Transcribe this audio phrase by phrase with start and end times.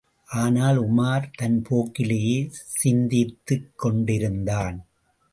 [0.27, 2.37] ஆனால், உமார் தன் போக்கிலேயே
[2.51, 4.85] சிந்தித்துக் கொண்டிருந்தான்.